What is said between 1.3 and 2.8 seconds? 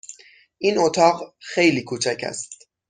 خیلی کوچک است.